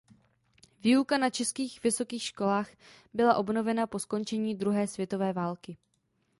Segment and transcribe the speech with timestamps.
[0.83, 2.69] Výuka na českých vysokých školách
[3.13, 5.77] byla obnovena po skončení druhé světové války.